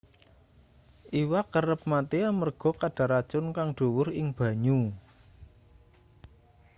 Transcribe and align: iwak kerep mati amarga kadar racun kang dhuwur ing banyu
iwak 1.21 1.45
kerep 1.53 1.81
mati 1.91 2.17
amarga 2.31 2.69
kadar 2.81 3.07
racun 3.11 3.45
kang 3.55 3.69
dhuwur 3.77 4.07
ing 4.19 4.27
banyu 4.37 4.79